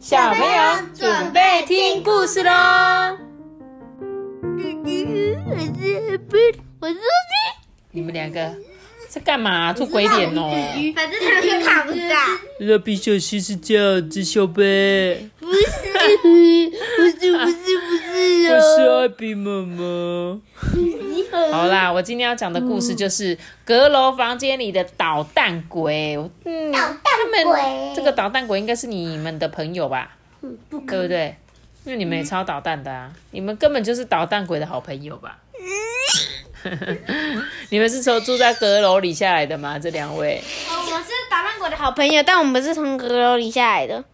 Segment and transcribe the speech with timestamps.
[0.00, 0.56] 小朋友
[0.94, 2.50] 准备听故事喽！
[4.50, 6.96] 我是不是我是
[7.90, 8.50] 你们两个
[9.10, 9.74] 在干嘛？
[9.74, 10.50] 做鬼脸哦！
[10.96, 12.16] 反正他们看不到。
[12.60, 15.60] 蜡笔小新是这样子，小贝，不是，
[16.22, 17.50] 不是，不是，不
[18.60, 18.88] 是。
[18.88, 20.40] 艾比妈妈。
[21.52, 26.16] 好啦，我今天要讲的故事就是阁楼房间里的捣蛋鬼。
[26.44, 30.16] 嗯，他们这个捣蛋鬼应该是你们的朋友吧？
[30.40, 31.36] 不对不对？
[31.84, 35.38] 因为你们也超捣蛋的啊，你们根本就是捣蛋鬼的好朋友吧？
[37.70, 39.78] 你们是从住在阁楼里下来的吗？
[39.78, 44.04] 这两位，我们是捣蛋鬼的好朋友，但我们是从阁楼里下来的。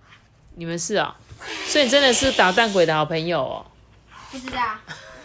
[0.54, 1.12] 你们是哦，
[1.66, 3.66] 所以真的是捣蛋鬼的好朋友哦。
[4.38, 4.62] 不知道。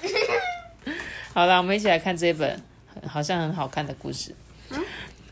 [1.33, 2.61] 好了，我们一起来看这本
[3.05, 4.33] 好像很好看的故事。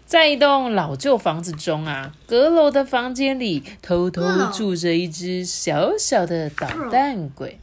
[0.05, 7.59] 在一栋老旧房子中啊，阁楼的房间里偷偷住着一只小小的捣蛋鬼。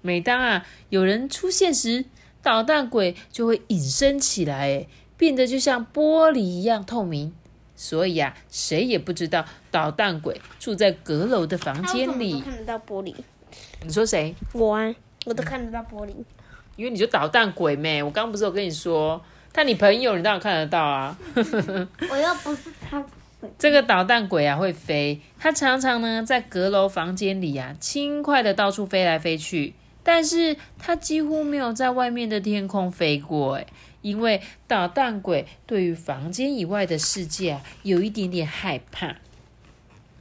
[0.00, 2.04] 每当啊有人出现时，
[2.42, 4.86] 捣蛋鬼就会隐身起来，哎，
[5.16, 7.34] 变得就像玻璃一样透明。
[7.74, 12.40] 所以啊，谁也不知道捣蛋鬼住在阁楼的房间里。
[12.40, 13.14] 看得到玻璃。
[13.84, 14.34] 你说谁？
[14.52, 16.12] 我啊，我都看得到玻璃。
[16.76, 21.16] 因为你就捣蛋鬼妹，我刚刚不是有跟你说，但你朋友你当然看得到啊。
[22.10, 23.04] 我又不是他。
[23.58, 33.66] 这个捣蛋鬼啊会飞，它常常呢在阁楼房间里啊轻快的到处飞来飞去，但是它几乎没有在外面的天空飞过诶，
[34.00, 39.16] 因为捣蛋鬼对于房间以外的世界啊有一点点害怕。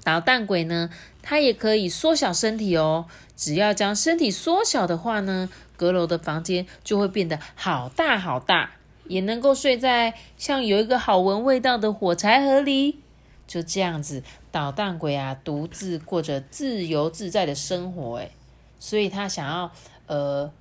[0.03, 0.89] 捣蛋鬼呢，
[1.21, 3.05] 它也可以缩小身体哦，
[3.41, 8.69] 只要将身体缩小的话呢，阁楼的房间就会变得好大好大，
[9.05, 12.99] 也能够睡在像有一个好闻味道的火柴盒里。
[13.47, 18.17] 就这样子，捣蛋鬼啊，独自过着自由自在的生活。
[18.17, 18.31] 诶，
[18.77, 19.71] 所以他想要
[20.05, 20.51] 呃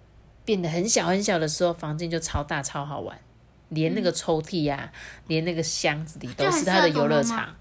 [0.47, 3.19] 变得很小很小的时候，房间就超大超好玩，
[3.69, 4.91] 连那个抽屉呀、
[5.27, 7.55] 连那个箱子里都是他的游乐场。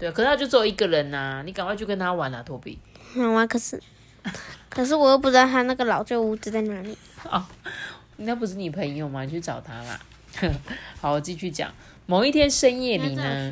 [0.00, 2.80] 对，可是他就只有一个人呐、你赶快去跟他玩啊，托比。
[3.14, 3.80] 好啊，可是，
[4.68, 6.96] 可是我又不知道他那个老旧屋子在哪里。
[7.30, 7.44] 哦，
[8.16, 9.24] 那不是你朋友吗？
[9.24, 10.00] 你去找他啦。
[11.00, 11.72] 好，我继续讲。
[12.06, 13.50] 某一天深夜里呢，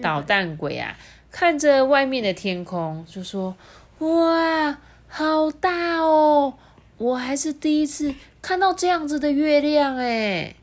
[0.00, 0.96] 捣蛋鬼啊，
[1.30, 3.54] 看着外面的天空，就说
[3.98, 4.78] ：“哇，
[5.08, 6.54] 好大哦！
[6.96, 10.54] 我还是第一次看到这样子的月亮哎。”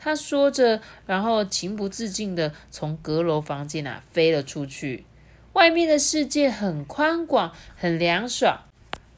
[0.00, 5.04] 他说着，然后情不自禁的从阁楼房间啊飞了出去。
[5.54, 8.60] 外面的世界很宽广，很凉爽。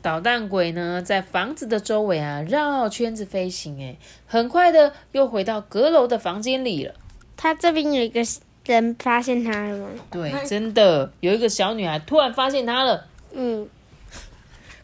[0.02, 6.94] 捣蛋鬼呢，在房子的周围啊绕圈子飞行，诶，很快的又回到阁楼的房间里了。
[7.36, 8.22] 他这边有一个
[8.64, 9.88] 人发现他了吗？
[10.10, 13.06] 对，真的有一个小女孩突然发现他了。
[13.32, 13.68] 嗯，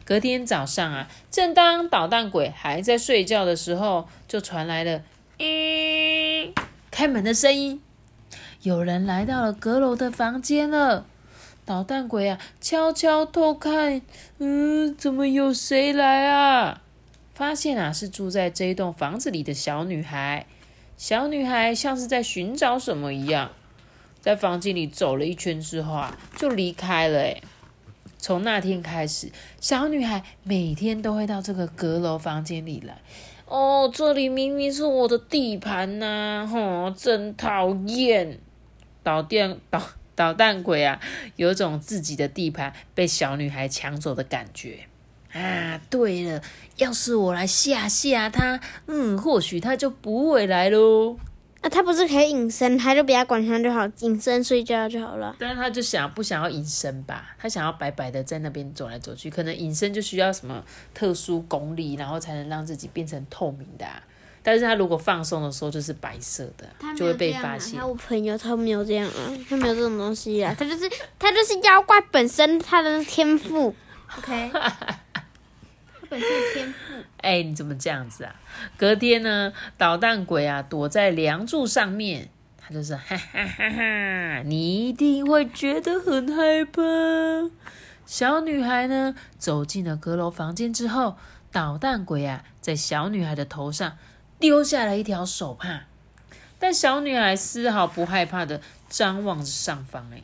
[0.04, 5.02] 隔天早上啊，正当捣蛋鬼还在睡觉的时候，就传来了
[5.38, 6.52] “咦”
[6.90, 7.80] 开门的声音，
[8.62, 11.06] 有人来到了阁楼的房间了。
[11.66, 14.00] 捣蛋鬼啊，悄悄偷看，
[14.38, 16.80] 嗯，怎么有谁来啊？
[17.34, 20.46] 发现啊，是住在这一栋房子里的小女孩。
[20.96, 23.50] 小女孩像是在寻找什么一样，
[24.20, 27.18] 在房间里走了一圈之后啊，就离开了。
[27.18, 27.42] 诶，
[28.16, 32.98] 从那天开始，小女孩每天都会到这个阁楼房间里来。
[33.46, 38.38] 哦，这里明明是我的地盘呐、吼，真讨厌！
[39.02, 39.82] 捣蛋捣
[40.16, 41.00] 捣蛋鬼啊，
[41.36, 44.80] 有种自己的地盘被小女孩抢走的感觉。
[45.32, 46.42] 啊，对了，
[46.78, 51.18] 要是我来吓吓他，嗯，或许他就不会来喽。
[51.60, 55.34] 啊、他不是可以隐身，他就不要管他就好，隐身睡觉就好了。
[55.38, 57.34] 但是他就想不想要隐身吧？
[57.38, 64.02] 他想要白白的在那边走来走去，可能隐身就需要什么特殊功力，然后才能让自己变成透明的、啊。
[64.46, 66.64] 但是他如果放松的时候就是白色的，
[66.94, 67.84] 就会被发现他。
[67.84, 69.18] 我朋友他没有这样啊，
[69.50, 70.88] 他没有这种东西啊，他就是
[71.18, 73.74] 他就是妖怪本身他的天赋。
[74.16, 74.86] OK，他
[76.08, 76.94] 本身的天赋。
[77.16, 78.36] 哎、你怎么这样子啊？
[78.78, 86.80] 隔天呢，捣蛋鬼啊躲在梁柱上面，他就说：“哈哈哈哈，你一定会觉得很害怕。”
[88.06, 91.16] 小女孩呢走进了阁楼房间之后，
[91.50, 93.98] 捣蛋鬼啊在小女孩的头上
[94.38, 95.84] 丢下了一条手帕，
[96.58, 100.10] 但小女孩丝毫不害怕的张望着上方。
[100.12, 100.22] 哎，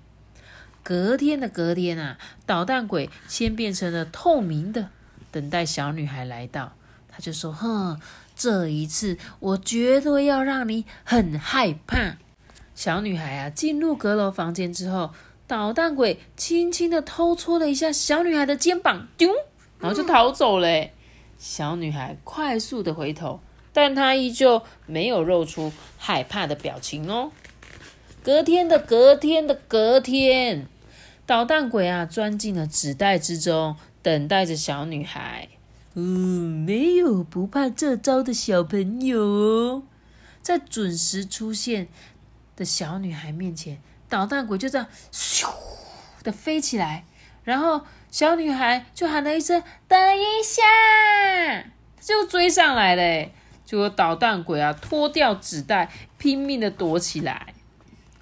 [0.82, 4.90] 隔天的隔天啊，捣蛋鬼先变成了透明的，
[5.30, 6.72] 等待小女孩来到。
[7.08, 8.00] 他就说：“哼，
[8.34, 12.16] 这一次我绝对要让你很害怕。”
[12.74, 15.12] 小女孩啊，进入阁楼房间之后，
[15.46, 19.30] 捣蛋鬼轻轻的偷戳了一下小女孩的肩膀，丢，
[19.78, 20.88] 然后就逃走了。
[21.38, 23.40] 小女孩快速的回头，
[23.72, 27.32] 但她依旧没有露出害怕的表情哦。
[28.22, 30.66] 隔天的隔天的隔天，
[31.26, 35.48] 捣蛋鬼啊钻进了纸袋之中，等待着小女孩。
[35.94, 36.02] 嗯，
[36.64, 39.82] 没有不怕这招的小朋友，
[40.40, 41.88] 在准时出现
[42.56, 43.78] 的小女孩面前，
[44.08, 45.48] 捣蛋鬼就这样咻
[46.22, 47.04] 的飞起来，
[47.44, 50.62] 然后小女孩就喊了一声“等一下”，
[52.00, 53.30] 就追上来了。
[53.64, 57.54] 结果捣蛋鬼啊脱掉纸袋，拼命的躲起来。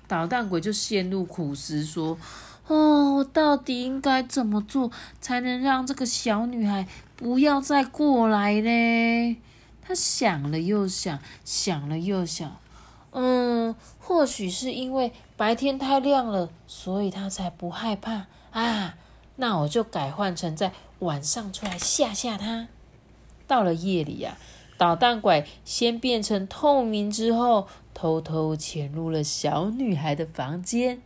[0.06, 2.18] 捣蛋鬼就陷入苦思，说
[2.66, 4.90] ：“哦，我到底应该怎么做
[5.20, 9.36] 才能让这个小女孩？”不要再过来嘞！
[9.82, 12.56] 他想了又想，想了又想，
[13.10, 18.94] 嗯，或许是因为白天太亮了，所以他才不害怕啊。
[19.36, 22.68] 那我就改换成在晚上出来吓吓他。
[23.46, 24.38] 到了夜里呀，
[24.80, 31.02] 捣蛋鬼先变成透明，之后偷偷潜入了小女孩的房间。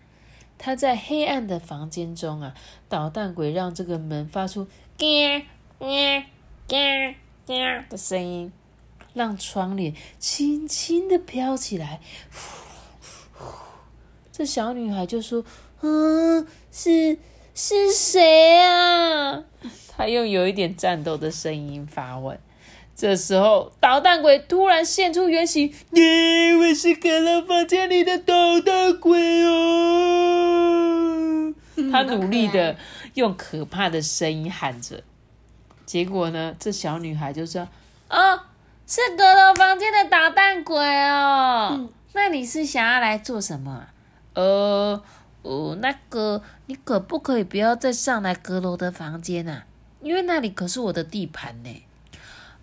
[0.56, 2.54] 他在黑暗的房间中啊，
[2.88, 5.06] 捣蛋鬼让这个门发出“嘎
[5.80, 5.86] 嘎
[6.68, 7.16] 嘎
[7.48, 8.52] 嘎的声音，
[9.12, 12.00] 让窗帘轻轻的飘起来。
[14.30, 15.44] 这小女孩就说
[15.82, 17.18] ：“嗯，是
[17.52, 19.42] 是谁啊？”
[19.90, 22.38] 她用有一点颤抖的声音发问。
[22.96, 30.72] 这时候，捣蛋鬼突然现出原形：“耶，我是阁楼房间里的捣蛋鬼哦！”
[31.90, 32.76] 他努力的
[33.14, 35.02] 用可怕的声音喊着。
[35.84, 36.54] 结果呢？
[36.58, 37.68] 这小女孩就说
[38.08, 38.40] ：“哦，
[38.86, 41.88] 是阁楼房间的捣蛋鬼哦。
[42.12, 43.86] 那你是想要来做什么？
[44.34, 45.02] 呃，
[45.42, 49.66] 呃，那个，你可不可以不要再上来阁楼的房间啊？
[50.00, 51.82] 因为那里可是我的地盘呢。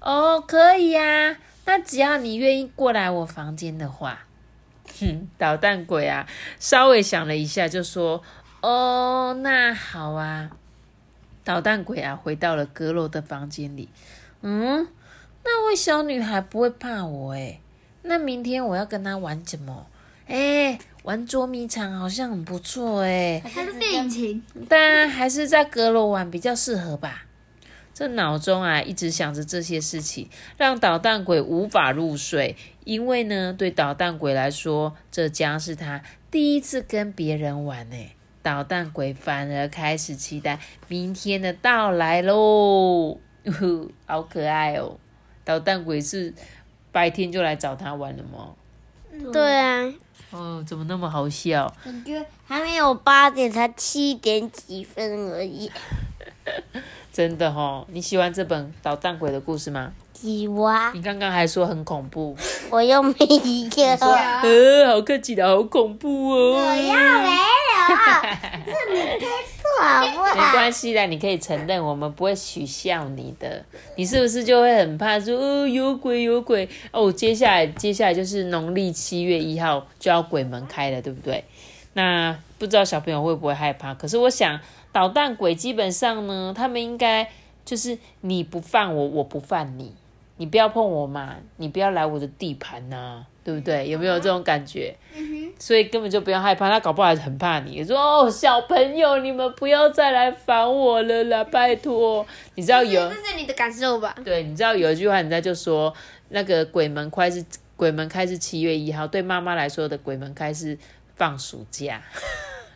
[0.01, 1.37] 哦，可以呀。
[1.65, 4.25] 那只要你愿意过来我房间的话，
[4.99, 6.27] 哼，捣蛋鬼啊，
[6.59, 8.21] 稍微想了一下，就说：
[8.61, 10.49] 哦，那好啊。”
[11.45, 13.89] 捣蛋鬼啊，回到了阁楼的房间里。
[14.41, 14.87] 嗯，
[15.43, 17.59] 那位小女孩不会怕我哎。
[18.03, 19.87] 那明天我要跟她玩什么？
[20.27, 23.41] 哎，玩捉迷藏好像很不错哎。
[23.43, 24.43] 还是电影？
[24.69, 27.25] 但还是在阁楼玩比较适合吧。
[27.93, 32.55] 这脑中啊一直想着这些事情，让捣蛋鬼无法入睡。
[32.83, 36.01] 因为呢，对捣蛋鬼来说，这将是他
[36.31, 37.97] 第一次跟别人玩呢。
[38.41, 43.19] 捣蛋鬼反而开始期待明天的到来喽，
[44.07, 44.97] 好可爱哦！
[45.45, 46.33] 捣蛋鬼是
[46.91, 48.55] 白天就来找他玩了吗？
[49.31, 49.93] 对啊。
[50.31, 51.73] 哦，怎么那么好笑？
[51.83, 55.69] 感觉还没有八点，才七点几分而已。
[57.11, 59.91] 真的哦，你喜欢这本捣蛋鬼的故事吗？
[60.13, 60.95] 喜欢。
[60.95, 62.37] 你刚刚还说很恐怖。
[62.69, 63.83] 我又没一个。
[63.99, 66.53] 呃，好客气的，好恐怖哦。
[66.53, 67.29] 我要没。
[68.63, 69.25] 是你开
[69.57, 70.35] 错好不好？
[70.35, 73.63] 没关系的，你可以承认，我们不会取笑你的。
[73.95, 77.11] 你是不是就会很怕说，哦，有鬼有鬼哦？
[77.11, 81.43] 接下来，接下来就是农历七月一号就要鬼门开了，对不对？
[81.93, 83.93] 那不知道小朋友会不会害怕？
[83.93, 84.59] 可是我想，
[84.91, 87.29] 捣蛋鬼基本上呢，他们应该
[87.65, 89.93] 就是你不犯我，我不犯你，
[90.37, 93.89] 你不要碰我嘛，你不要来我的地盘呐，对不对？
[93.89, 94.95] 有没有这种感觉？
[95.59, 97.83] 所以根本就不要害怕，他搞不好很怕你。
[97.83, 102.25] 说哦，小朋友，你们不要再来烦我了啦，拜托。
[102.55, 104.15] 你知道有这是你的感受吧？
[104.23, 105.93] 对，你知道有一句话，人家就说
[106.29, 107.43] 那个鬼门开是
[107.75, 110.77] 鬼门开是七月一号，对妈妈来说的鬼门开是
[111.15, 112.01] 放暑假，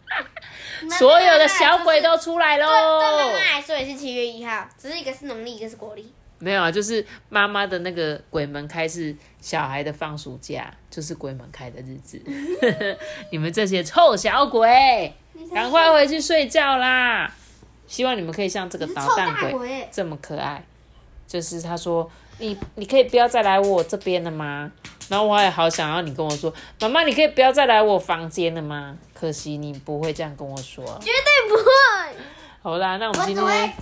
[0.98, 2.68] 所有的小鬼都出来喽。
[2.68, 6.12] 对妈妈来说也是七月一号，只是一个是农历，一个是国历。
[6.40, 12.22] 没有啊，就是妈妈的那个鬼门开是小孩的放暑假，就是鬼门开的日子。
[13.32, 15.14] 你们这些臭小鬼，
[15.54, 17.34] 赶快回去睡觉啦！
[17.88, 20.64] 希望你们可以像这个捣蛋鬼这么可爱。
[21.28, 24.72] 就是他说，你你可以不要再来我这边了吗？
[25.08, 28.98] 然后我也好想要你跟我说，妈妈，你可以不要再来我房间了吗？
[29.14, 32.15] 可惜你不会这样跟我说，绝对不会。
[32.66, 33.76] 好啦，那我们今天。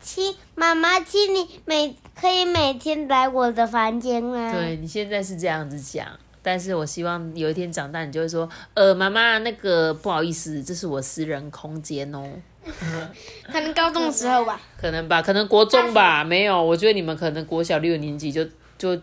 [0.00, 4.50] 亲，妈妈，请你每可以每天来我的房间吗？
[4.50, 6.06] 对你现在是这样子讲，
[6.40, 12.26] 但是我希望有一天长大，你就会说，呃，妈妈，那个不好意思，这是我私人空间哦。
[13.52, 14.58] 可能高中的时候吧。
[14.78, 18.42] 可能吧，可能国中吧，没有，我觉得你们可能国小六年级就
[18.78, 18.96] 就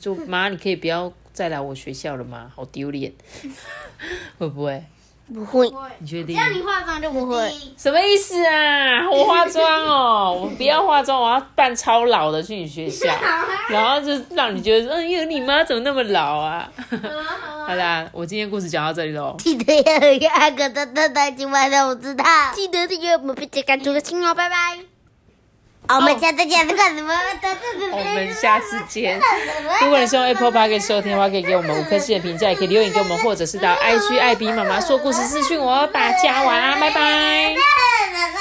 [0.00, 2.48] 就妈，你可以不要再来我学校了吗？
[2.54, 3.12] 好丢脸，
[4.38, 4.84] 会不会？
[5.32, 6.36] 不会，你确定？
[6.52, 7.50] 你化妆就不会。
[7.78, 9.08] 什么意思啊？
[9.10, 13.10] 我化妆哦， 我不要化妆，我要扮超老的去你学校，
[13.68, 16.68] 然后就让你觉得，嗯，有你妈怎么那么老啊？
[17.66, 19.34] 好啦，我今天故事讲到这里喽。
[19.38, 20.28] 记得要有一个
[20.70, 22.24] 赞，赞，赞，今晚的我知道。
[22.54, 24.93] 记得订阅我们，并且关注个新哦，拜拜。
[25.88, 27.12] 我们下次见，干什么？
[27.92, 29.20] 我们下次见。
[29.82, 35.86] 如果你是用 Apple Park 收听的话，可以给我们五颗星的评价，也可以留言给我们，或者是到 IG 艾比妈妈说故事私讯我。
[35.88, 37.54] 大家晚安，拜拜。